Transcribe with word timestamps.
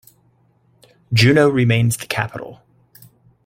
Juneau 1.13 1.47
remains 1.47 1.95
the 1.97 2.07
capital. 2.07 2.63